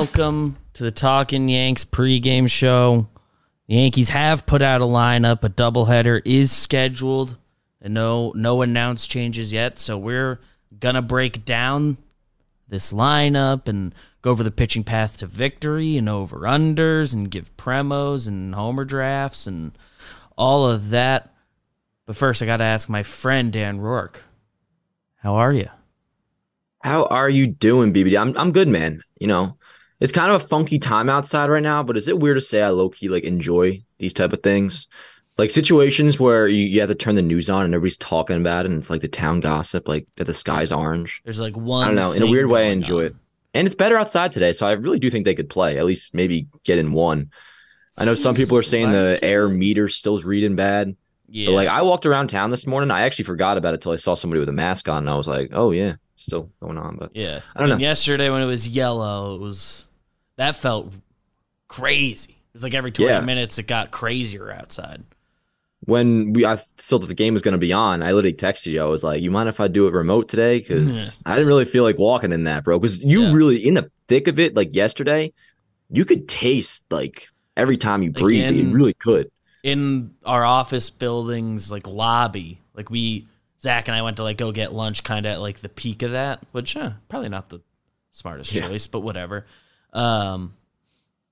[0.00, 3.06] Welcome to the Talking Yanks pregame show.
[3.68, 5.44] The Yankees have put out a lineup.
[5.44, 7.36] A doubleheader is scheduled,
[7.82, 9.78] and no no announced changes yet.
[9.78, 10.40] So we're
[10.78, 11.98] gonna break down
[12.66, 17.54] this lineup and go over the pitching path to victory and over unders and give
[17.58, 19.76] premos and homer drafts and
[20.34, 21.34] all of that.
[22.06, 24.24] But first, I got to ask my friend Dan Rourke,
[25.16, 25.68] how are you?
[26.78, 28.18] How are you doing, BBD?
[28.18, 29.02] I'm I'm good, man.
[29.18, 29.58] You know,
[30.00, 32.62] it's kind of a funky time outside right now, but is it weird to say
[32.62, 34.88] I low key like enjoy these type of things?
[35.38, 38.66] Like situations where you, you have to turn the news on and everybody's talking about
[38.66, 41.22] it and it's like the town gossip, like that the sky's orange.
[41.24, 41.84] There's like one.
[41.84, 42.12] I don't know.
[42.12, 43.04] In a weird way, I enjoy on.
[43.06, 43.16] it.
[43.54, 45.78] And it's better outside today, so I really do think they could play.
[45.78, 47.30] At least maybe get in one.
[47.98, 50.94] I know some people are saying the air meter still's reading bad.
[51.28, 51.46] Yeah.
[51.48, 53.96] But like I walked around town this morning, I actually forgot about it till I
[53.96, 56.96] saw somebody with a mask on, and I was like, "Oh yeah, still going on."
[56.96, 57.40] But Yeah.
[57.54, 57.86] I don't And know.
[57.86, 59.86] yesterday when it was yellow, it was
[60.40, 60.92] that felt
[61.68, 62.32] crazy.
[62.32, 63.20] It was like every 20 Yeah.
[63.20, 65.04] minutes it got crazier outside.
[65.86, 68.66] when we I still thought the game was going to be on, I literally texted
[68.66, 68.82] you.
[68.82, 71.64] I was like, "You mind if I do it remote today?" Because I didn't really
[71.64, 72.78] feel like walking in that, bro.
[72.78, 73.32] Because you Yeah.
[73.32, 75.32] really in the thick of it, like yesterday,
[75.88, 78.44] you could taste like every time you breathe.
[78.50, 79.30] Again- you really could.
[79.62, 83.26] In our office building's like lobby, like we
[83.60, 86.02] Zach and I went to like go get lunch kind of at like the peak
[86.02, 87.60] of that, which eh, probably not the
[88.10, 88.68] smartest Yeah.
[88.68, 89.46] choice, but whatever.
[89.92, 90.54] Um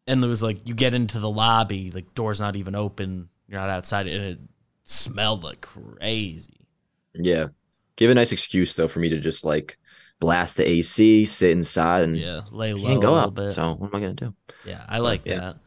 [0.07, 3.61] and it was like you get into the lobby, like doors not even open, you're
[3.61, 4.39] not outside and it
[4.85, 6.67] smelled like crazy.
[7.15, 7.49] Yeah,
[7.97, 9.79] give a nice excuse though for me to just like
[10.21, 13.31] blast the AC, sit inside, and Yeah, lay low can't a go little out.
[13.31, 13.49] bit.
[13.49, 14.35] So what am I gonna do?
[14.63, 15.41] Yeah, I like yeah.
[15.41, 15.59] that.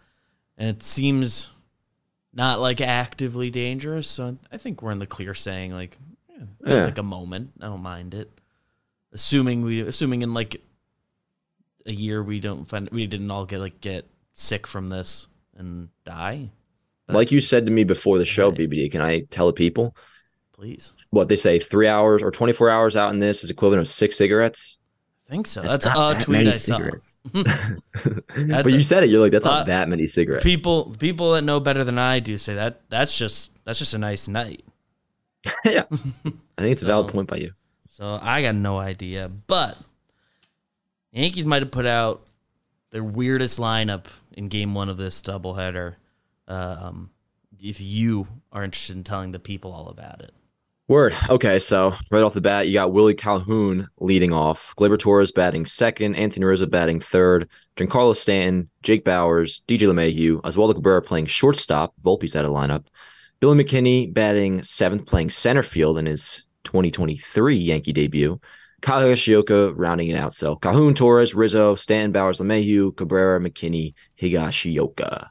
[0.58, 1.52] And it seems
[2.34, 5.98] not like actively dangerous, so I think we're in the clear saying like
[6.30, 6.86] yeah, it feels Yeah.
[6.86, 7.54] like a moment.
[7.62, 8.32] I don't mind it.
[9.14, 10.62] Assuming we assuming in like
[11.86, 15.28] a year we don't find we didn't all get like get sick from this
[15.58, 16.50] and die.
[17.08, 18.60] But Like you said to me before the show, Right.
[18.60, 19.96] BBD, can I tell the people
[20.54, 20.94] please.
[21.10, 21.60] what they say?
[21.60, 24.78] Three hours or twenty four hours out in this is equivalent of six cigarettes.
[25.28, 25.62] I think so.
[25.62, 26.78] That's That's, not a that tweet many I saw.
[26.78, 27.16] cigarettes.
[28.64, 29.10] but you said it.
[29.10, 30.44] You're like, that's Uh, not that many cigarettes.
[30.44, 33.98] People people that know better than I do say that that's just that's just a
[33.98, 34.64] nice night.
[35.66, 37.52] yeah, I think it's a valid point by you.
[37.90, 39.30] So I got no idea.
[39.48, 39.78] But
[41.12, 42.26] Yankees might have put out
[42.92, 45.96] their weirdest lineup in game one of this doubleheader.
[46.48, 47.10] Um,
[47.62, 50.32] if you are interested in telling the people all about it.
[50.88, 51.16] Word.
[51.30, 55.66] Okay, so right off the bat, you got Willie Calhoun leading off, Gleyber Torres batting
[55.66, 61.94] second, Anthony Rizzo batting third, Giancarlo Stanton, Jake Bauers, DJ LeMahieu, Oswaldo Cabrera playing shortstop.
[62.04, 62.88] Volpe's out of lineup.
[63.40, 68.42] Billy McKinney batting seventh, playing center field in his 2023 Yankee debut.
[68.82, 70.34] Kyle Higashioka rounding it out.
[70.34, 75.30] So Calhoun, Torres, Rizzo, Stanton, Bauers, LeMahieu, Cabrera, McKinney, Higashioka.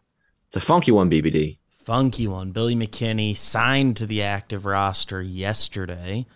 [0.48, 1.58] It's a funky one, BBD.
[1.70, 2.52] Funky one.
[2.52, 6.26] Billy McKinney signed to the active roster yesterday.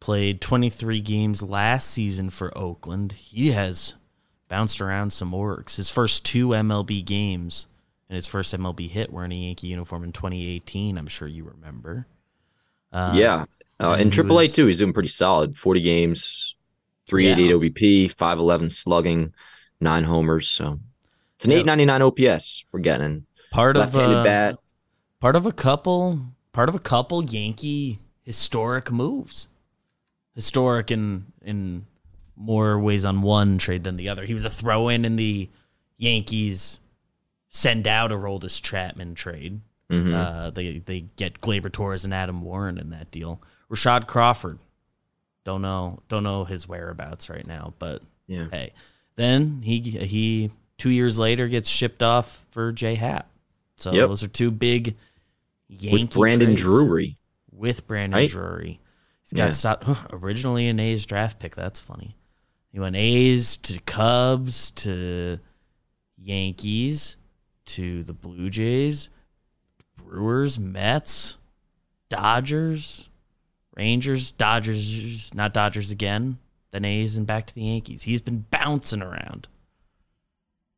[0.00, 3.12] Played 23 games last season for Oakland.
[3.12, 3.94] He has
[4.48, 5.76] bounced around some orgs.
[5.76, 7.68] His first two MLB games
[8.08, 10.98] and his first MLB hit were in a Yankee uniform in 2018.
[10.98, 12.06] I'm sure you remember.
[12.92, 13.44] Uh, yeah.
[13.80, 15.56] Uh, in AAA was- too, he's doing pretty solid.
[15.56, 16.54] 40 games,
[17.06, 19.32] 388 OBP, 511 slugging,
[19.80, 20.48] nine homers.
[20.48, 20.80] So
[21.34, 21.58] it's an Yeah.
[21.58, 23.26] 899 OPS we're getting.
[23.50, 24.58] Part of Left-handed uh, bat.
[25.20, 26.20] part of a couple
[26.52, 29.48] part of a couple Yankee historic moves.
[30.34, 31.86] Historic in in
[32.36, 34.24] more ways on one trade than the other.
[34.24, 35.48] He was a throw in in the
[35.98, 36.80] Yankees
[37.48, 39.60] send out a Aroldis Chapman trade.
[39.90, 40.12] Mhm.
[40.12, 43.40] Uh, they they get Gleyber Torres and Adam Warren in that deal.
[43.70, 44.58] Rashad Crawford,
[45.44, 48.46] don't know don't know his whereabouts right now, but yeah.
[48.50, 48.72] hey,
[49.16, 53.28] then he he two years later gets shipped off for J Happ.
[53.76, 54.08] So Yep.
[54.08, 54.96] those are two big
[55.68, 56.54] Yankee With Brandon.
[56.54, 57.16] Drury.
[57.50, 58.28] With Brandon Right?
[58.28, 58.80] Drury,
[59.22, 59.50] he's got Yeah.
[59.50, 61.54] stopped originally an A's draft pick.
[61.54, 62.16] That's funny.
[62.72, 65.38] He went A's to Cubs to
[66.16, 67.16] Yankees
[67.66, 69.10] to the Blue Jays,
[69.96, 71.38] Brewers, Mets,
[72.08, 73.08] Dodgers,
[73.76, 76.38] Rangers, Dodgers, not Dodgers again,
[76.70, 78.02] then A's and back to the Yankees.
[78.02, 79.48] He's been bouncing around.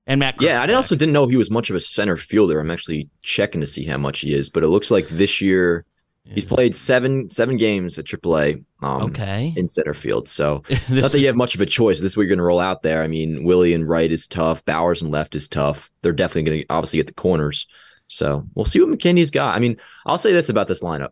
[0.07, 0.77] And Matt Yeah, I back.
[0.77, 2.61] also didn't know he was much of a center fielder.
[2.61, 5.85] I'm actually checking to see how much he is, but it looks like this year
[6.25, 9.53] he's played seven seven games at AAA um, Okay.
[9.57, 10.29] in center field.
[10.29, 12.01] So not that you have much of a choice.
[12.01, 13.03] This is what you're going to roll out there.
[13.03, 14.65] I mean, Willie and right is tough.
[14.65, 15.91] Bauers and left is tough.
[16.03, 17.67] They're definitely going to obviously get the corners.
[18.09, 19.57] So we'll see what McKinney's got.
[19.57, 21.11] I mean, I'll say this about this lineup.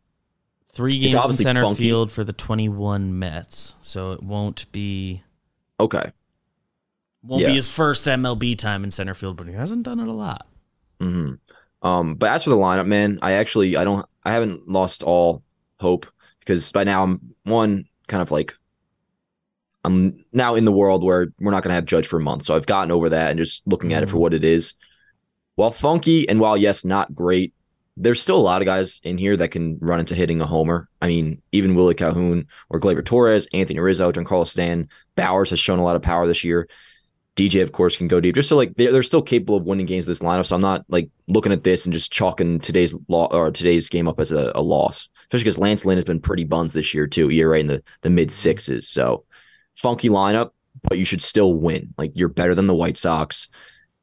[0.75, 1.85] Three games in center funky.
[1.85, 5.23] field for the 21 Mets, so it won't be
[5.81, 6.12] Okay.
[7.23, 7.49] Won't Yeah.
[7.49, 10.47] be his first MLB time in center field, but he hasn't done it a lot.
[11.00, 11.35] hmm
[11.82, 15.43] Um, but as for the lineup, man, I actually I don't I haven't lost all
[15.81, 16.06] hope
[16.41, 18.55] because by now I'm one kind of like
[19.85, 22.56] I'm now in the world where we're not gonna have Judge for a month, so
[22.56, 24.20] I've gotten over that and just looking at it for Mhm.
[24.20, 24.75] what it is.
[25.56, 27.53] While funky and while yes, not great,
[27.96, 30.88] there's still a lot of guys in here that can run into hitting a homer.
[31.00, 35.79] I mean, even Willie Calhoun or Gleyber Torres, Anthony Rizzo, Giancarlo Stan, Bauers has shown
[35.79, 36.69] a lot of power this year.
[37.37, 38.35] DJ, of course, can go deep.
[38.35, 40.46] Just so like they're, they're still capable of winning games with this lineup.
[40.46, 44.08] So I'm not like looking at this and just chalking today's law or today's game
[44.08, 45.08] up as a, a loss.
[45.23, 47.31] Especially because Lance Lynn has been pretty buns this year too.
[47.31, 48.88] ERA in the, the mid sixes.
[48.88, 49.25] So
[49.75, 50.50] funky lineup,
[50.82, 51.93] but you should still win.
[51.99, 53.49] Like you're better than the White Sox.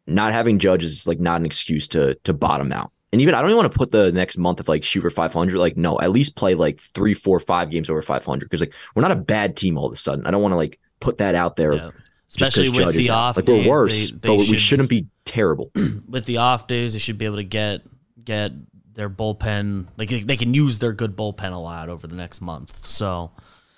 [0.07, 2.91] Not having Judge is like not an excuse to to bottom out.
[3.13, 5.09] And even I don't even want to put the next month of like shoot for
[5.09, 5.57] 500.
[5.57, 9.01] Like no, at least play like three, four, five games over 500 because like we're
[9.01, 10.25] not a bad team all of a sudden.
[10.25, 11.73] I don't want to like put that out there.
[11.73, 11.89] Yeah.
[12.29, 13.17] Especially with Judge the out.
[13.17, 15.71] off like days, we're worse, they, they but we should- shouldn't be terrible.
[16.07, 17.81] with the off days, they should be able to get
[18.23, 18.53] get
[18.93, 22.85] their bullpen like they, can use their good bullpen a lot over the next month.
[22.85, 23.31] So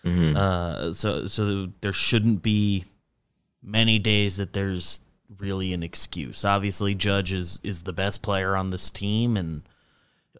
[0.05, 0.35] Mhm.
[0.35, 2.83] uh so so there shouldn't be
[3.63, 5.01] many days that there's
[5.37, 6.45] really an excuse.
[6.45, 9.61] Obviously Judge is is the best player on this team and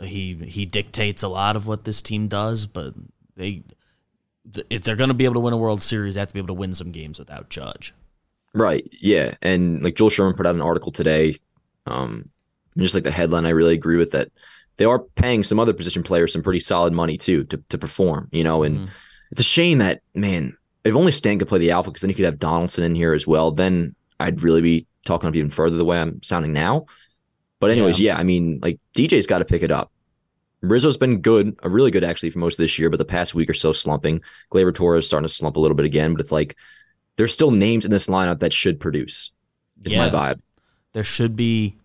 [0.01, 2.94] he he dictates a lot of what this team does, but
[3.35, 3.63] they
[4.69, 6.39] if they're going to be able to win a World Series, they have to be
[6.39, 7.94] able to win some games without Judge.
[8.53, 8.88] Right.
[9.00, 9.35] Yeah.
[9.41, 11.35] And like Joel Sherman put out an article today.
[11.88, 12.30] Um,
[12.77, 14.30] just like the headline, I really agree with that.
[14.77, 18.27] They are paying some other position players some pretty solid money too to, to perform,
[18.31, 18.89] you know, and Mhm.
[19.31, 22.15] it's a shame that, man, if only Stan could play the alpha because then you
[22.15, 23.51] could have Donaldson in here as well.
[23.51, 26.85] Then I'd really be talking up even further the way I'm sounding now.
[27.59, 29.91] But anyways, yeah, I mean, like DJ's got to pick it up.
[30.61, 33.35] Rizzo's been good, a really good actually for most of this year, but the past
[33.35, 34.21] week or so slumping.
[34.51, 36.55] Gleyber Torres is starting to slump a little bit again, but it's like
[37.17, 39.31] there's still names in this lineup that should produce.
[39.83, 40.39] Is my vibe.
[40.93, 41.75] there should be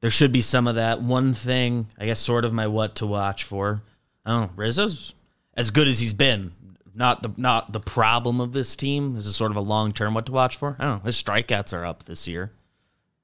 [0.00, 1.00] there should be some of that.
[1.00, 3.82] One thing, I guess, sort of my what to watch for.
[4.26, 4.50] I don't know.
[4.56, 5.14] Rizzo's
[5.56, 6.52] as good as he's been.
[6.94, 9.14] Not the not the problem of this team.
[9.14, 10.76] This is sort of a long term what to watch for.
[10.78, 11.04] I don't know.
[11.04, 12.52] His strikeouts are up this year.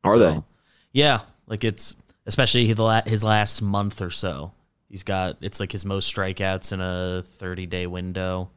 [0.03, 0.43] Are So, they?
[0.93, 1.95] Yeah, like it's
[2.27, 4.53] especially the his last month or so.
[4.89, 8.51] He's got it's like his most strikeouts in a 30 day window,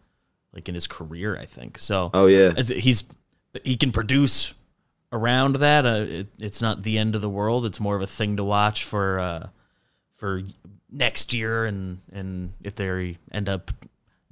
[0.51, 1.77] like in his career, I think.
[1.77, 2.54] So Oh yeah.
[2.57, 3.04] as he's
[3.63, 4.54] he can produce
[5.12, 5.86] around that.
[5.86, 7.68] Uh, it, it's not the end of the world.
[7.68, 9.48] It's more of a thing to watch for uh,
[10.16, 10.42] for
[10.92, 13.69] next year, and and if they end up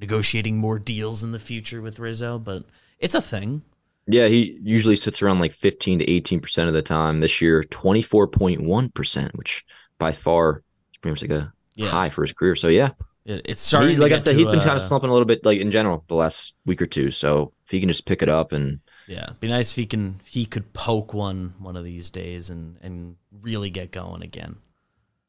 [0.01, 2.65] negotiating more deals in the future with Rizzo, but
[3.00, 3.62] it's a thing.
[4.07, 7.19] Yeah, he usually sits around like 15 to 18% of the time.
[7.19, 9.63] This year, 24.1%, which
[10.00, 11.89] by far is pretty much like a Yeah.
[11.89, 12.56] high for his career.
[12.56, 12.89] So yeah,
[13.25, 13.98] it's starting.
[14.00, 15.69] Like I said, to, he's been kind uh, of slumping a little bit, like in
[15.71, 17.12] general, the last week or two.
[17.12, 20.19] So if he can just pick it up and Yeah, be nice if he can.
[20.25, 24.58] He could poke one one of these days and and really get going again.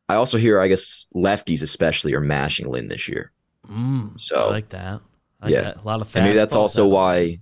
[0.08, 3.32] I also hear, I guess, lefties especially are mashing Lynn this year.
[3.70, 5.00] Mm, So, I like that.
[5.40, 5.62] I like yeah.
[5.62, 5.76] that.
[5.78, 6.90] a lot of And maybe that's also out.
[6.90, 7.38] why.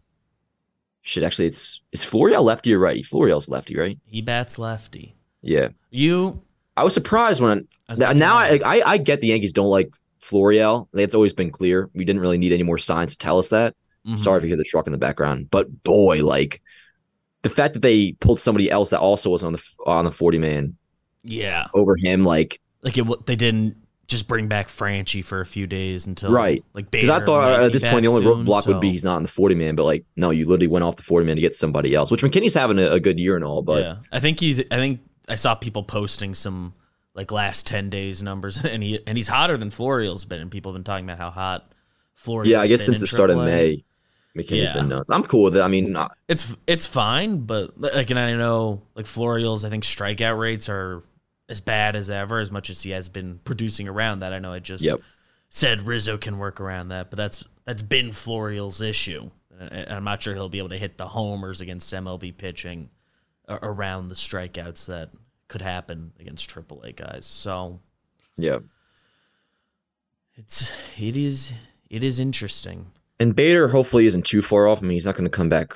[1.02, 3.02] Shit, actually, it's is Florial lefty or righty?
[3.02, 3.98] Florial's lefty, right?
[4.04, 5.16] he bats lefty.
[5.42, 6.42] Yeah, You
[6.76, 8.60] I was surprised when I was now I.
[8.64, 10.88] I I get the Yankees don't like Florial.
[10.92, 11.88] It's always been clear.
[11.94, 13.74] We didn't really need any more signs to tell us that.
[14.06, 14.18] Mhm.
[14.18, 16.60] Sorry if you hear the truck in the background, but boy, like
[17.42, 20.38] the fact that they pulled somebody else that also was on the on the forty
[20.38, 20.76] man
[21.22, 23.26] Yeah, over him, like like it.
[23.26, 23.76] They didn't
[24.10, 26.64] just bring back Franchy for a few days until Right.
[26.74, 29.16] Like because I thought at this point the only soon, roadblock would be he's not
[29.16, 31.40] in the forty man, but like no, you literally went off the forty man to
[31.40, 32.10] get somebody else.
[32.10, 34.58] Which McKinney's having a, a good year and all, but yeah, I think he's.
[34.58, 36.74] I think I saw people posting some
[37.14, 40.72] like last ten days numbers, and he and he's hotter than Florial's been, and people
[40.72, 41.72] have been talking about how hot
[42.14, 43.84] Florial's yeah, I guess since the start of May,
[44.36, 44.74] McKinney's Yeah.
[44.74, 45.10] been nuts.
[45.10, 45.60] I'm cool with it.
[45.62, 45.96] I mean,
[46.28, 51.02] It's it's fine, but like, and I know like Florial's, I think strikeout rates are
[51.50, 54.33] as bad as ever, as much as he has been producing around that.
[54.33, 55.00] I know I just Yep.
[55.49, 59.30] said Rizzo can work around that, but that's that's been Florial's issue.
[59.61, 62.88] Uh, and I'm not sure he'll be able to hit the homers against MLB pitching
[63.49, 65.11] uh, around the strikeouts that
[65.49, 67.26] could happen against AAA guys.
[67.26, 67.80] So
[68.38, 68.59] yeah.
[70.37, 71.52] it's it is
[71.90, 72.87] it is interesting.
[73.19, 74.78] And Bader hopefully isn't too far off.
[74.78, 75.75] I mean, he's not going to come back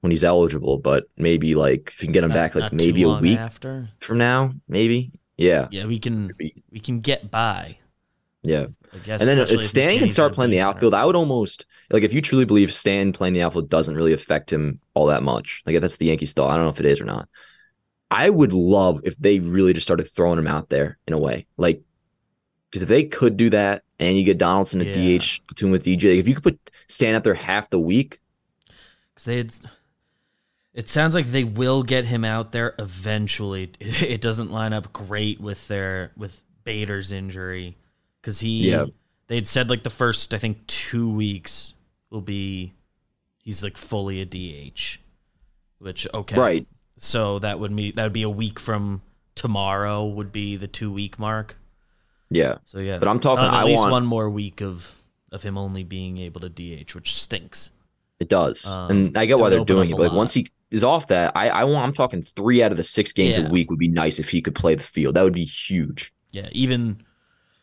[0.00, 3.02] when he's eligible, but maybe like if you can get him Not- back like maybe
[3.02, 3.88] a week after.
[4.00, 5.12] from now, maybe.
[5.36, 5.68] Yeah.
[5.70, 6.32] Yeah, we can
[6.70, 7.76] we can get by.
[8.42, 8.66] Yeah.
[8.92, 9.20] I guess.
[9.20, 12.12] And then uh, if Stan can start playing the outfield, I would almost like if
[12.12, 15.62] you truly believe Stan playing the outfield doesn't really affect him all that much.
[15.66, 16.50] Like if that's the Yankees thought.
[16.50, 17.28] I don't know if it is or not.
[18.10, 21.46] I would love if they really just started throwing him out there in a way.
[21.56, 21.82] Like
[22.70, 25.18] because if they could do that and you get Donaldson at Yeah.
[25.18, 28.20] DH platoon with DJ, if you could put Stan out there half the week,
[29.14, 29.54] 'Cause they had,
[30.80, 33.70] It sounds like they will get him out there eventually.
[33.80, 37.76] It doesn't line up great with their with Bader's injury
[38.20, 38.86] because he Yeah.
[39.26, 41.74] they'd said like the first I think two weeks
[42.08, 42.72] will be
[43.42, 44.98] he's like fully a DH,
[45.80, 46.66] which okay Right.
[46.96, 49.02] So that would mean that would be a week from
[49.34, 51.56] tomorrow would be the two week mark.
[52.30, 52.56] Yeah.
[52.64, 54.94] So yeah, But I'm talking- at I least want- one more week of
[55.30, 57.72] of him only being able to DH, which stinks.
[58.18, 58.66] It does.
[58.66, 59.92] Um, and I get why they're doing it.
[59.92, 60.16] But like lot.
[60.18, 63.12] once he is off that, I, I want I'm talking three out of the six
[63.12, 63.46] games Yeah.
[63.46, 65.14] a week would be nice if he could play the field.
[65.16, 66.12] That would be huge.
[66.32, 67.02] Yeah, even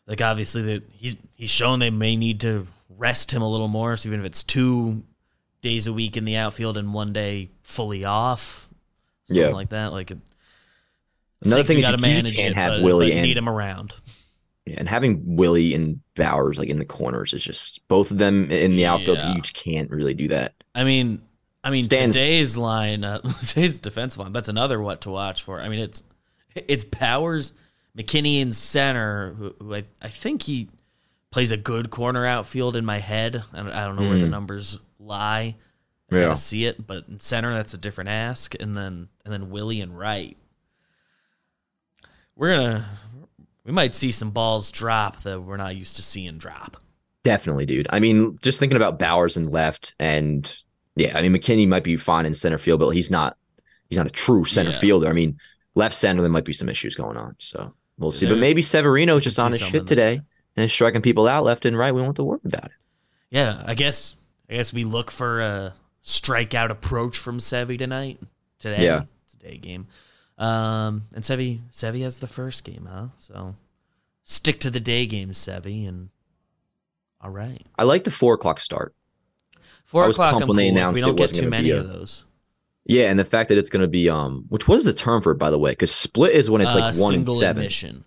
[0.08, 3.96] like obviously that he's he's shown they may need to rest him a little more.
[3.98, 5.04] So even if it's two
[5.62, 8.70] days a week in the outfield and one day fully off,
[9.26, 9.50] something Yeah.
[9.52, 9.92] like that.
[9.94, 10.18] Like it,
[11.44, 13.38] Another thing you is you gotta can't can't it, have but, Willie but and- need
[13.38, 13.94] him around.
[14.66, 18.52] Yeah, and having Willie and Bauers like in the corners is just both of them
[18.52, 19.18] in the outfield.
[19.18, 19.34] Yeah.
[19.36, 20.56] You just can't really do that.
[20.76, 21.22] I mean,
[21.68, 24.32] I mean Stan's- today's line, uh, today's defensive line.
[24.32, 25.60] That's another what to watch for.
[25.60, 26.02] I mean, it's
[26.56, 27.52] it's Bauers,
[27.98, 30.70] McKinney in center, who, who I, I think he
[31.30, 33.44] plays a good corner outfield in my head.
[33.54, 34.30] I don't, I don't know where the Mm.
[34.32, 35.56] numbers lie.
[36.10, 36.22] I Yeah.
[36.22, 39.82] gotta see it, but in center that's a different ask, and then and then Willie
[39.82, 40.38] and right.
[42.36, 42.90] We're gonna
[43.66, 46.78] we might see some balls drop that we're not used to seeing drop.
[47.24, 47.88] Definitely, dude.
[47.90, 50.56] I mean, just thinking about Bauers and left, and
[50.98, 53.38] yeah, I mean McKinney might be fine in center field, but he's not.
[53.90, 54.80] He's not a true center Yeah.
[54.80, 55.08] fielder.
[55.08, 55.38] I mean,
[55.76, 58.28] left center there might be some issues going on, so we'll see.
[58.28, 60.22] But maybe Severino's just on his shit today
[60.58, 61.94] and is striking people out left and right.
[61.94, 62.72] We don't have to worry about it.
[63.30, 64.18] Yeah, I guess
[64.50, 65.74] I guess we look for a
[66.04, 68.20] strikeout approach from Sevi tonight.
[68.60, 68.84] Today.
[68.84, 69.04] Yeah.
[69.24, 69.88] It's a day game.
[70.38, 73.08] Um and Sevi Sevi has the first game, huh?
[73.16, 73.56] So
[74.24, 76.10] stick to the day games, Sevi, and
[77.22, 77.66] all right.
[77.78, 78.94] I like the four o'clock start.
[79.88, 80.42] Four o'clock.
[80.42, 82.26] I'm they announced we don't get too many a- of those.
[82.86, 85.22] Yeah, and the fact that it's going to be um, which what is the term
[85.22, 85.72] for it by the way?
[85.72, 87.64] Because split is when it's Uh, like one and seven.
[87.64, 88.04] admission.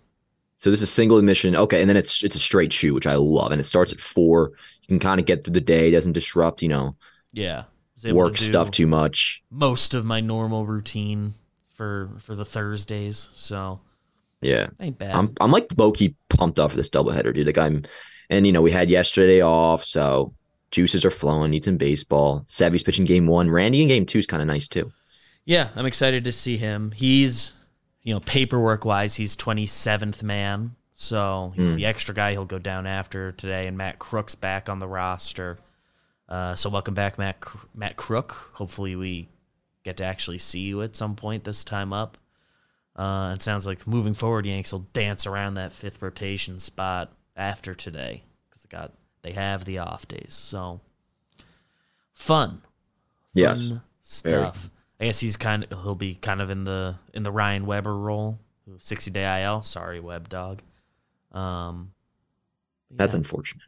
[0.57, 1.55] So this is single admission.
[1.55, 3.99] Okay, and then it's it's a straight shoot, which I love, and it starts at
[3.99, 4.51] four.
[4.81, 6.95] You can kind of get through the day, doesn't disrupt, you know,
[7.33, 7.63] Yeah.
[8.03, 9.43] Able to work stuff too much.
[9.51, 11.35] Most of my normal routine
[11.73, 13.79] for for the Thursdays, so
[14.41, 15.13] Yeah, ain't bad.
[15.15, 17.45] I'm I'm like low key pumped up for this doubleheader, dude.
[17.45, 17.83] Like I'm,
[18.31, 20.33] and you know we had yesterday off, so
[20.71, 21.51] juices are flowing.
[21.51, 22.43] Need some baseball.
[22.47, 23.49] Sevy's pitching game one.
[23.49, 24.91] Randy in game two is kind of nice too.
[25.45, 26.91] Yeah, I'm excited to see him.
[26.91, 27.53] He's,
[28.03, 30.75] you know, paperwork wise, he's 27th man.
[30.93, 31.77] So he's Hmm.
[31.77, 33.65] the extra guy he'll go down after today.
[33.67, 35.57] And Matt Krook's back on the roster.
[36.29, 37.39] Uh, so welcome back, Matt
[37.75, 38.51] Matt Krook.
[38.53, 39.27] Hopefully we
[39.83, 42.17] get to actually see you at some point this time up.
[42.95, 47.73] Uh, it sounds like moving forward, Yanks will dance around that fifth rotation spot after
[47.73, 50.33] today because it got they have the off days.
[50.33, 50.81] So
[52.13, 52.61] fun,
[53.33, 53.81] Yes, fun
[54.23, 54.33] very.
[54.43, 54.69] stuff.
[54.99, 57.95] I guess he's kind of he'll be kind of in the in the Ryan Weber
[57.97, 58.39] role,
[58.77, 59.61] sixty day IL.
[59.63, 60.61] Sorry, Web Dog.
[61.31, 61.93] Um,
[62.91, 63.63] that's yeah, unfortunate.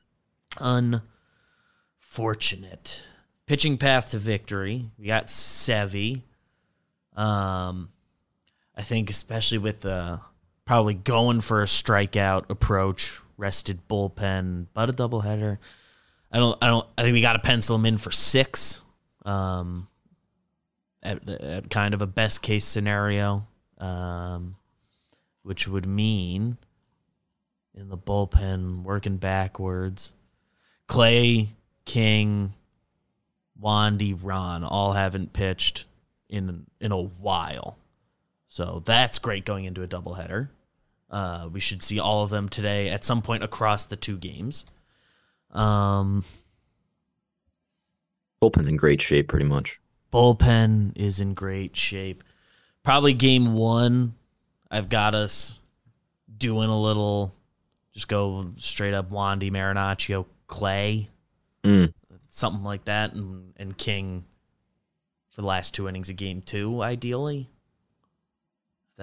[2.01, 3.03] unfortunate.
[3.45, 4.89] Pitching path to victory.
[4.97, 6.21] We got Sevi.
[7.15, 7.89] Um,
[8.75, 10.17] I think especially with uh
[10.65, 15.57] probably going for a strikeout approach, rested bullpen, but a doubleheader.
[16.31, 16.57] I don't.
[16.61, 16.87] I don't.
[16.97, 18.81] I think we got to pencil him in for six.
[19.25, 19.87] Um,
[21.03, 23.45] at, at kind of a best case scenario,
[23.77, 24.55] um,
[25.43, 26.57] which would mean
[27.75, 30.13] in the bullpen working backwards,
[30.87, 31.49] Clay,
[31.85, 32.53] King,
[33.61, 35.85] Wandy, Ron all haven't pitched
[36.29, 37.77] in in a while,
[38.47, 40.49] so that's great going into a doubleheader.
[41.09, 44.65] Uh, we should see all of them today at some point across the two games.
[45.51, 46.23] Um,
[48.41, 49.79] Bullpen's in great shape, pretty much.
[50.11, 52.23] bullpen is in great shape.
[52.83, 54.15] Probably game one,
[54.69, 55.59] I've got us
[56.37, 57.33] doing a little,
[57.93, 61.09] just go straight up Wandy, Marinaccio, Clay,
[61.63, 61.93] Mm.
[62.27, 64.25] something like that, and, and King
[65.29, 67.49] for the last two innings of game two, ideally.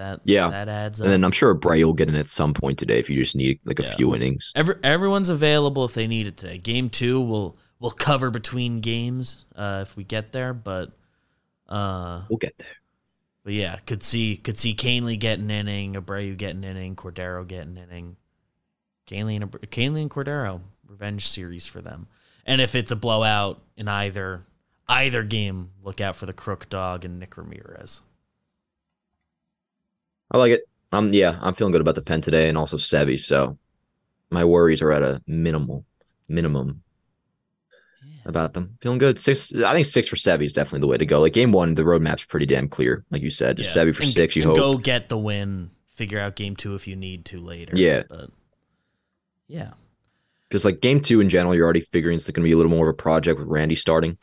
[0.01, 0.49] That Yeah.
[0.49, 1.05] that adds up.
[1.05, 3.35] And then I'm sure Bray will get in at some point today if you just
[3.35, 3.95] need like a Yeah.
[3.95, 4.51] few innings.
[4.55, 6.57] Every, everyone's available if they need it today.
[6.57, 10.91] Game two, we'll we'll cover between games uh, if we get there, but
[11.69, 12.67] uh, We'll get there.
[13.43, 17.47] But yeah, could see could see Kahnle getting an inning, Abreu getting an inning, Cordero
[17.47, 18.15] getting an inning.
[19.07, 22.07] Kahnle and Abreu, Kahnle and Cordero, revenge series for them.
[22.45, 24.45] And if it's a blowout in either
[24.89, 28.01] either game, look out for the Krook Dog and Nick Ramirez.
[30.31, 30.61] I like it.
[30.91, 33.19] Um, yeah, I'm feeling good about the pen today and also Sevy.
[33.19, 33.57] So
[34.29, 35.85] my worries are at a minimal
[36.27, 36.83] minimum.
[38.03, 38.21] Yeah.
[38.25, 38.77] about them.
[38.81, 39.19] Feeling good.
[39.19, 39.53] Six.
[39.55, 41.19] I think six for Sevy is definitely the way to go.
[41.21, 43.03] Like game one, the roadmap's pretty damn clear.
[43.11, 43.83] Like you said, just Yeah.
[43.83, 44.35] Sevy for And- six.
[44.35, 44.55] You hope.
[44.55, 45.71] go get the win.
[45.89, 47.73] Figure out game two if you need to later.
[47.75, 48.03] Yeah.
[48.09, 48.29] but
[49.47, 49.71] yeah,
[50.47, 52.71] Because like game two in general, you're already figuring it's going to be a little
[52.71, 54.17] more of a project with Randy starting.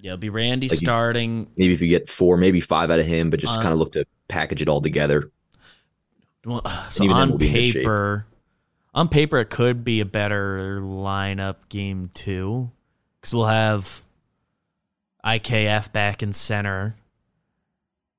[0.00, 0.10] yeah.
[0.12, 1.48] It'll be Randy Like you- starting.
[1.56, 3.78] Maybe if you get four, maybe five out of him, but just Uh, kind of
[3.78, 5.30] look to package it all together.
[6.44, 7.74] Well, So on we'll be in good shape.
[7.82, 8.26] paper,
[8.94, 12.70] on paper, it could be a better lineup game two
[13.20, 14.02] because we'll have
[15.24, 16.96] IKF back in center.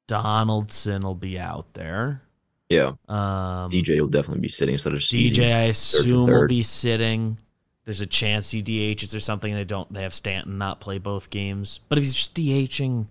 [0.07, 2.21] Donaldson will be out there.
[2.69, 7.37] Yeah, Um, DJ will definitely be sitting instead of DJ, I assume, will be sitting.
[7.85, 9.53] There's a chance he DHs or something.
[9.53, 9.91] They don't.
[9.93, 11.79] They have Stanton not play both games.
[11.87, 13.05] But if he's just DHing,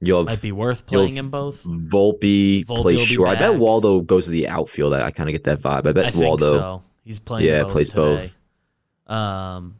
[0.00, 1.64] You'll might be worth playing him both.
[1.64, 3.26] Volpe, Volpe will play be sure.
[3.26, 3.56] I bet.
[3.56, 4.94] Waldo goes to the outfield.
[4.94, 5.86] I, I kind of get that vibe.
[5.86, 6.50] I bet I think Waldo.
[6.52, 6.82] so.
[7.04, 7.48] He's playing.
[7.48, 8.30] Yeah, both plays today.
[9.06, 9.76] Um,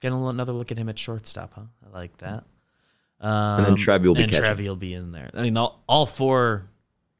[0.00, 1.52] getting another look at him at shortstop.
[1.54, 1.62] Huh?
[1.86, 2.44] I like that.
[3.20, 4.44] Um, then Trevi will be and catching.
[4.46, 5.30] Trevi will be in there.
[5.34, 6.66] I mean, all, all four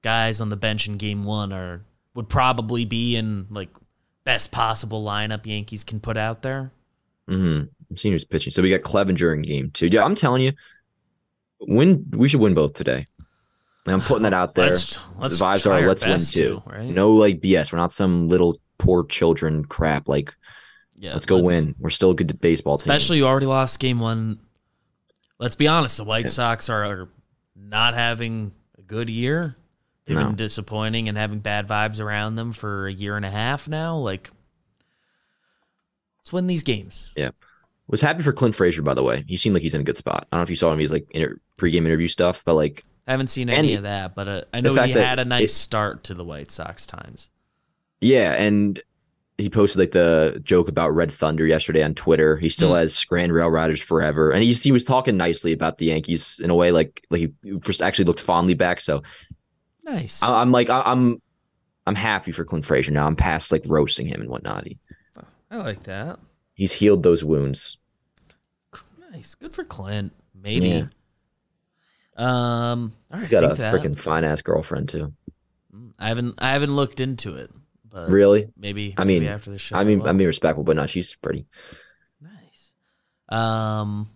[0.03, 1.83] guys on the bench in Game One are
[2.15, 3.69] would probably be in like
[4.25, 6.73] best possible lineup Yankees can put out there.
[7.29, 7.67] Mm-hmm.
[7.91, 8.51] I'm seeing who's pitching.
[8.53, 9.89] So we got Clevinger in game two.
[9.89, 10.53] Yeah, I'm telling you,
[11.61, 12.07] win.
[12.13, 13.07] We should win both today.
[13.87, 14.67] I'm putting that out there.
[14.67, 16.63] Let's, let's the vibes are let's win two.
[16.65, 16.89] to, right?
[16.89, 17.73] No like BS.
[17.73, 20.07] We're not some little poor children crap.
[20.09, 20.35] Like
[20.95, 21.75] Yeah, let's go win.
[21.79, 22.91] We're still a good baseball team.
[22.91, 24.39] Especially you already lost game one.
[25.39, 26.31] Let's be honest, the White Yeah.
[26.31, 27.09] Sox are
[27.57, 29.57] not having a good year.
[30.05, 30.27] They've No.
[30.27, 33.97] been disappointing and having bad vibes around them for a year and a half now.
[33.97, 34.31] Like,
[36.19, 37.11] let's win these games.
[37.91, 39.25] Was happy for Clint Frazier by the way.
[39.29, 40.27] He seemed like he's in a good spot.
[40.31, 40.79] I don't know if you saw him.
[40.79, 44.29] He's like inter- pregame interview stuff, but like I haven't seen any of that, but
[44.29, 47.31] uh, I know he had a nice it- start to the White Sox times.
[48.01, 48.81] Yeah, and
[49.37, 52.37] he posted like the joke about Red Thunder yesterday on Twitter.
[52.37, 52.77] He still Hmm.
[52.77, 56.51] has Scran Rail Riders forever, and he he was talking nicely about the Yankees in
[56.51, 58.81] a way like like he just actually looked fondly back.
[58.81, 59.03] So
[59.85, 60.23] Nice.
[60.23, 61.21] I, I'm like I, I'm
[61.87, 63.07] I'm happy for Clint Frazier now.
[63.07, 64.67] I'm past like roasting him and whatnot.
[64.67, 64.79] He,
[65.51, 66.21] I like that.
[66.55, 67.79] he's healed those wounds.
[69.11, 69.35] Nice.
[69.35, 70.13] Good for Clint.
[70.35, 70.87] Maybe.
[72.17, 72.93] Um.
[73.11, 73.21] All right.
[73.21, 75.13] He's got a freaking fine ass girlfriend too.
[75.99, 76.35] I haven't.
[76.39, 77.51] I haven't looked into it,
[77.89, 78.49] but Really?
[78.57, 78.95] maybe.
[78.97, 79.77] I maybe mean- after the show.
[79.77, 80.09] I mean, will.
[80.09, 81.47] I mean respectful, but no, she's pretty.
[82.21, 82.75] Nice.
[83.29, 84.11] Um,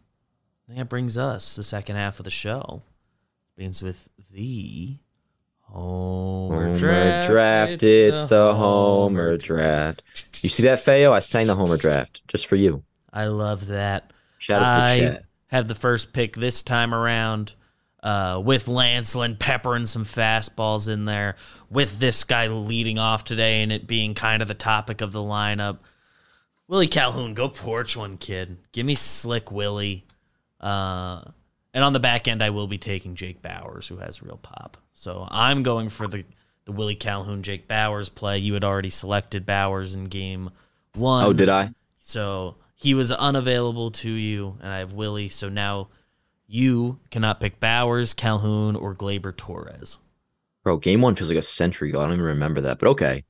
[0.64, 2.82] I think that brings us the second half of the show.
[3.56, 4.98] Begins with the
[5.60, 7.28] Homer, Homer draft.
[7.28, 7.82] draft.
[7.84, 10.02] It's the Homer draft.
[10.42, 11.12] You see that, Feo?
[11.12, 12.82] I sang the Homer draft just for you.
[13.12, 14.12] I love that.
[14.44, 15.24] Shout out to the I chat.
[15.46, 17.54] have the first pick this time around.
[18.02, 21.36] Uh, with Lance Lynn peppering some fastballs in there,
[21.70, 25.20] with this guy leading off today and it being kind of the topic of the
[25.20, 25.78] lineup.
[26.68, 28.58] Willie Calhoun, go porch one, kid.
[28.72, 30.04] Give me slick Willie.
[30.60, 31.22] Uh,
[31.72, 34.76] and on the back end, I will be taking Jake Bauers, who has real pop.
[34.92, 36.26] So I'm going for the,
[36.66, 38.36] the Willie Calhoun, Jake Bauers play.
[38.36, 40.50] You had already selected Bauers in game
[40.94, 41.24] one.
[41.24, 41.70] Oh, did I?
[41.98, 45.28] So he was unavailable to you, and I have Willie.
[45.28, 45.88] So now
[46.46, 49.98] you cannot pick Bauers, Calhoun, or Gleyber Torres.
[50.62, 52.00] Bro, game one feels like a century ago.
[52.00, 53.24] I don't even remember that, but okay.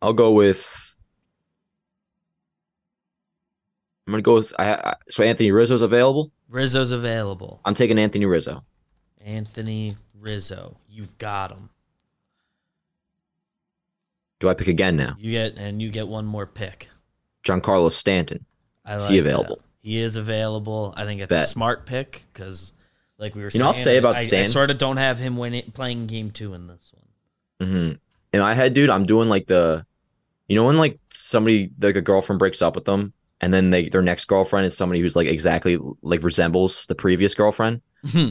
[0.00, 0.96] I'll go with.
[4.06, 4.52] I'm gonna go with.
[4.58, 6.32] I, I so Anthony Rizzo's available.
[6.48, 7.60] Rizzo's available.
[7.64, 8.64] I'm taking Anthony Rizzo.
[9.24, 11.70] Anthony Rizzo, you've got him.
[14.40, 15.14] Do I pick again now?
[15.18, 16.88] You get and you get one more pick.
[17.44, 18.44] Giancarlo Stanton.
[18.84, 19.28] I Is like he that.
[19.28, 19.60] available?
[19.80, 20.94] He is available.
[20.96, 22.72] I think it's a smart pick because,
[23.18, 24.96] like we were You saying, know, I'll say about I, I Stan- sort of don't
[24.96, 26.92] have him winning playing game two in this
[27.58, 27.68] one.
[27.68, 27.92] hmm
[28.32, 29.84] In my head, dude, I'm doing like the,
[30.48, 33.88] you know, when like somebody like a girlfriend breaks up with them, and then they
[33.88, 37.82] their next girlfriend is somebody who's like exactly like resembles the previous girlfriend.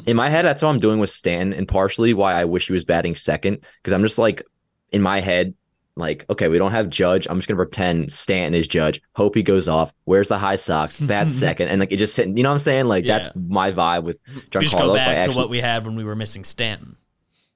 [0.06, 2.74] in my head, that's what I'm doing with Stan, and partially why I wish he
[2.74, 4.44] was batting second because I'm just like
[4.92, 5.54] in my head,
[5.95, 7.27] like okay, we don't have Judge.
[7.30, 9.01] I'm just gonna pretend Stanton is Judge.
[9.15, 9.93] Hope he goes off.
[10.06, 10.99] Where's the high socks?
[10.99, 12.38] Bat second, and like it just sitting.
[12.38, 12.86] You know what I'm saying?
[12.88, 14.80] Like that's my vibe with we just go.
[14.88, 16.95] So I back actually- to what we had when we were missing Stanton.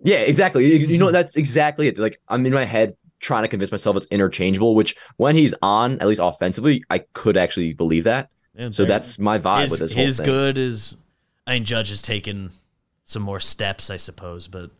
[0.03, 0.65] yeah, exactly.
[0.65, 1.97] You- You know, that's exactly it.
[1.97, 4.75] Like I'm in my head trying to convince myself it's interchangeable.
[4.75, 8.29] Which when he's on, at least offensively, I could actually believe that.
[8.57, 10.95] Yeah, So that's my vibe his, with this his good is
[11.47, 12.51] I mean Judge has taken
[13.05, 14.71] some more steps, I suppose, but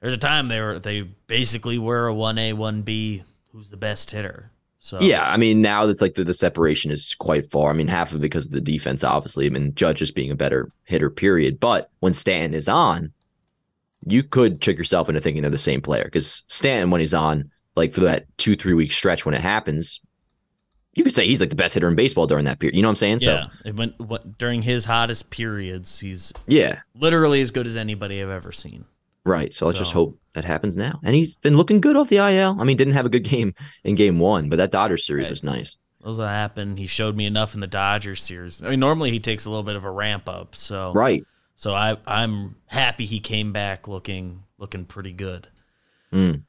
[0.00, 3.76] there's a time they were they basically were a one A, one B, who's the
[3.76, 4.50] best hitter.
[4.78, 7.70] So Yeah, I mean now that's like the, the separation is quite far.
[7.70, 9.46] I mean half of it because of the defense, obviously.
[9.46, 11.58] I mean Judge just being a better hitter, period.
[11.58, 13.12] But when Stanton is on,
[14.06, 17.50] you could trick yourself into thinking they're the same player because Stanton when he's on,
[17.74, 20.00] like for that two three week stretch when it happens,
[20.94, 22.76] you could say he's like the best hitter in baseball during that period.
[22.76, 23.18] You know what I'm saying?
[23.22, 28.30] Yeah, went what during his hottest periods, he's yeah, literally as good as anybody I've
[28.30, 28.84] ever seen.
[29.28, 29.52] Right.
[29.54, 30.98] So let's just hope that happens now.
[31.04, 32.56] And he's been looking good off the IL.
[32.58, 35.30] I mean, didn't have a good game in game one, but that Dodgers series Right.
[35.30, 35.76] was nice.
[36.02, 36.76] Those will happen.
[36.76, 38.62] He showed me enough in the Dodgers series.
[38.62, 41.24] I mean, normally he takes a little bit of a ramp up, so Right.
[41.56, 45.48] so I I'm happy he came back looking looking pretty good.
[46.12, 46.42] Mm.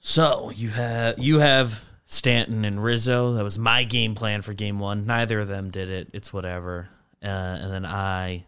[0.00, 3.34] So you have you have Stanton and Rizzo.
[3.34, 5.06] That was my game plan for game one.
[5.06, 6.08] Neither of them did it.
[6.12, 6.88] It's whatever.
[7.22, 8.44] Uh, and then I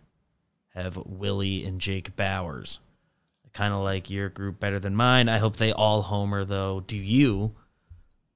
[0.74, 2.79] have Willie and Jake Bauers.
[3.55, 5.29] I kind of like your group better than mine.
[5.29, 6.81] I hope they all homer though.
[6.81, 7.55] Do you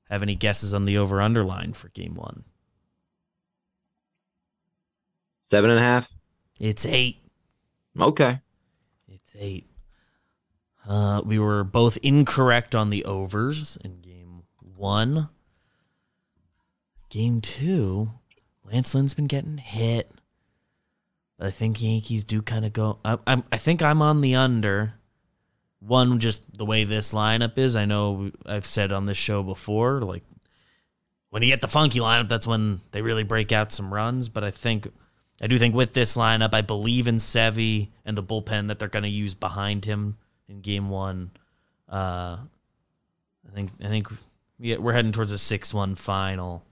[0.08, 2.44] have any guesses on the over under line for game one?
[5.40, 6.12] Seven and a half.
[6.60, 7.18] It's eight.
[7.98, 8.40] Okay.
[9.08, 9.66] It's eight.
[10.86, 15.28] Uh, we were both incorrect on the overs in game one.
[17.10, 18.10] Game two,
[18.64, 20.10] Lance Lynn's been getting hit.
[21.40, 22.98] I think Yankees do kind of go.
[23.04, 23.44] I, I'm.
[23.52, 24.94] I think I'm on the under.
[25.80, 27.76] One, just the way this lineup is.
[27.76, 30.24] I know I've said on this show before, like
[31.30, 34.28] when you get the funky lineup, that's when they really break out some runs.
[34.28, 34.88] But I think
[35.40, 38.88] I do think with this lineup, I believe in Sevy and the bullpen that they're
[38.88, 40.16] going to use behind him
[40.48, 41.30] in Game One.
[41.88, 42.38] Uh,
[43.48, 44.08] I think I think
[44.58, 46.64] we- we're heading towards a six-one final.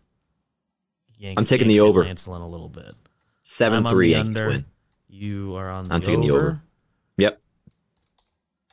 [1.18, 2.02] Yanks, I'm taking the Yanks hit over.
[2.04, 2.94] Lance Lynn a little bit.
[3.42, 4.48] seven three the Yankees under.
[4.48, 4.64] win.
[5.08, 6.60] You are on the I'm taking the over.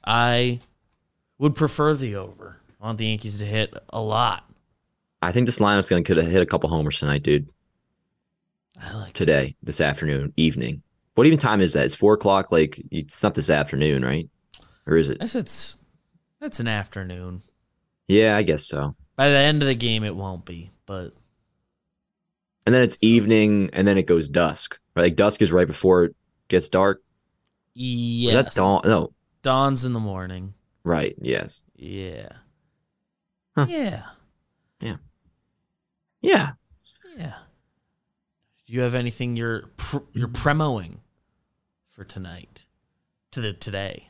[0.03, 0.59] I
[1.37, 2.57] would prefer the over.
[2.81, 4.43] I want the Yankees to hit a lot.
[5.21, 7.47] I think this lineup's going to hit a couple homers tonight, dude.
[8.81, 10.81] I like Today, this afternoon, evening.
[11.15, 11.85] What even time is that?
[11.85, 12.51] It's four o'clock.
[12.51, 14.27] Like it's not this afternoon, right?
[14.85, 15.17] Or is it?
[15.21, 15.77] I said it's
[16.41, 17.43] that's an afternoon.
[18.07, 18.95] Yeah, I guess so.
[19.15, 21.13] By the end of the game, it won't be, but
[22.65, 24.79] And then it's evening, and then it goes dusk.
[24.95, 25.03] Right?
[25.03, 26.15] Like dusk is right before it
[26.47, 26.97] gets dark.
[27.75, 28.81] Is yes, that dawn?
[28.83, 29.09] No,
[29.43, 30.55] dawn's in the morning.
[30.83, 31.15] right.
[31.21, 31.61] Yes.
[31.75, 32.29] Yeah,
[33.55, 33.67] Huh.
[33.69, 34.03] yeah,
[34.79, 34.97] Yeah.
[36.21, 36.53] yeah.
[38.65, 40.33] Do you have anything you're pr- you're Mm.
[40.41, 40.97] premoing
[41.91, 42.65] for tonight?
[43.31, 44.09] To the today.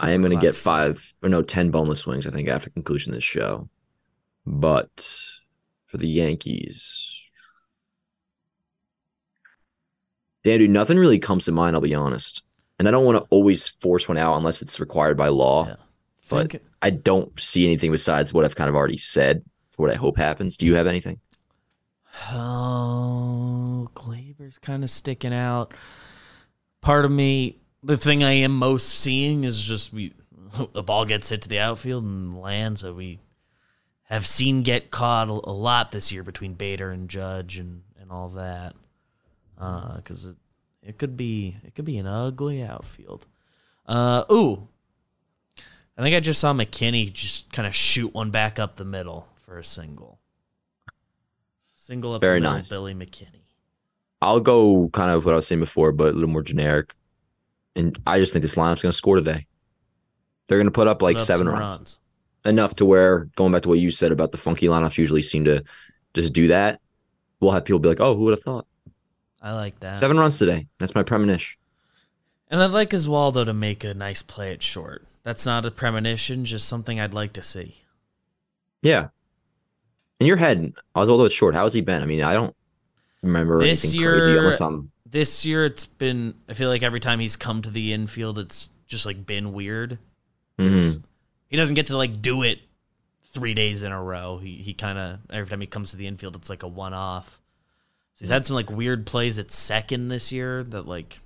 [0.00, 3.12] I am going to get five or no, 10 boneless wings, I think, after conclusion
[3.12, 3.68] of this show.
[4.46, 5.24] But
[5.86, 7.24] for the Yankees,
[10.44, 12.42] Dan, dude, nothing really comes to mind, I'll be honest.
[12.78, 15.66] And I don't want to always force one out unless it's required by law.
[15.66, 15.76] Yeah.
[16.30, 19.90] But Think, I don't see anything besides what I've kind of already said for what
[19.90, 20.56] I hope happens.
[20.56, 21.20] Do you have anything?
[22.32, 25.74] Oh, Gleyber's kind of sticking out.
[26.80, 30.12] Part of me, the thing I am most seeing is just we
[30.72, 32.82] the ball gets hit to the outfield and lands.
[32.82, 33.20] So we
[34.04, 38.30] have seen get caught a, lot this year between Bader and Judge and and all
[38.30, 38.74] that.
[39.58, 40.36] Uh, because it
[40.88, 43.26] it could be it could be an ugly outfield.
[43.86, 44.68] Uh, ooh,
[45.96, 49.28] I think I just saw McKinney just kind of shoot one back up the middle
[49.36, 50.18] for a single.
[51.60, 52.68] Single up Very the middle, nice.
[52.68, 53.42] Billy McKinney.
[54.20, 56.94] I'll go kind of what I was saying before, but a little more generic.
[57.76, 59.46] And I just think this lineup's going to score today.
[60.46, 62.00] They're going to put up like Put up seven some runs.
[62.44, 65.44] enough to where going back to what you said about the funky lineups usually seem
[65.44, 65.62] to
[66.14, 66.80] just do that.
[67.40, 68.66] We'll have people be like, "Oh, who would have thought?"
[69.40, 69.98] I like that.
[69.98, 70.66] Seven runs today.
[70.78, 71.58] That's my premonition.
[72.50, 75.04] And I'd like Oswaldo to make a nice play at short.
[75.22, 77.82] That's not a premonition, just something I'd like to see.
[78.82, 79.08] Yeah.
[80.20, 81.54] In your head, Oswaldo is short.
[81.54, 82.02] How has he been?
[82.02, 82.54] I mean, I don't
[83.22, 84.90] remember This anything year- crazy unless I'm.
[85.06, 86.34] This year, it's been.
[86.48, 89.98] I feel like every time he's come to the infield, it's just like been weird.
[90.58, 91.02] Mhm.
[91.48, 92.58] He doesn't get to like do it
[93.24, 94.38] three days in a row.
[94.38, 96.92] He he kind of every time he comes to the infield, it's like a one
[96.92, 97.40] off.
[98.18, 101.20] He's had some like weird plays at second this year that like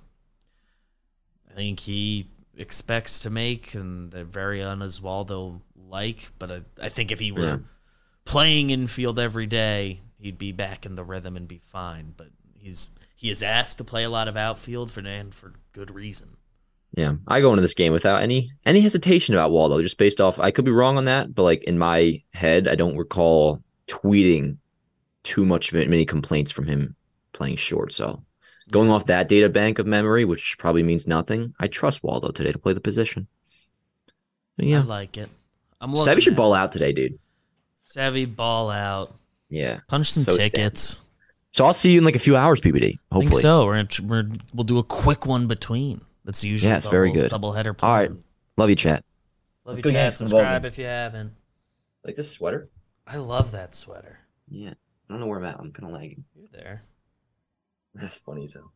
[1.51, 2.27] I think he
[2.57, 6.29] expects to make and they're very un Oswaldo like.
[6.39, 7.57] But I, I think if he were Yeah.
[8.25, 12.13] playing infield every day, he'd be back in the rhythm and be fine.
[12.15, 12.27] But
[12.57, 16.37] he's he is asked to play a lot of outfield for and for good reason.
[16.95, 20.37] Yeah, I go into this game without any any hesitation about Waldo, just based off.
[20.39, 24.57] I could be wrong on that, but like in my head, I don't recall tweeting
[25.23, 26.95] too much of it, many complaints from him
[27.31, 27.93] playing short.
[27.93, 28.23] So
[28.71, 32.51] going off that data bank of memory, which probably means nothing, I trust Waldo today
[32.51, 33.27] to play the position.
[34.57, 35.29] But I yeah, like it.
[35.81, 36.59] I'm looking Sevy should ball it.
[36.59, 37.19] out today, dude.
[37.95, 39.15] Sevy ball out.
[39.49, 39.79] Yeah.
[39.87, 41.03] Punch some So tickets.
[41.51, 42.73] So I'll see you in like a few hours, PBD.
[42.75, 43.41] I think Hopefully.
[43.41, 43.65] so.
[43.65, 46.01] We're, gonna, we're we'll do a quick one between.
[46.25, 47.29] That's usually Yeah, it's very good.
[47.29, 47.75] Double header.
[47.81, 48.11] All right.
[48.57, 49.03] Love you, chat.
[49.65, 50.13] Love Let's you, chat.
[50.15, 51.33] Subscribe if you haven't.
[52.03, 52.69] Like this sweater.
[53.05, 54.19] I love that sweater.
[54.49, 54.73] Yeah.
[55.09, 55.59] I don't know where I'm at.
[55.59, 56.25] I'm kind of lagging.
[56.35, 56.83] You're there.
[57.93, 58.71] That's funny, so.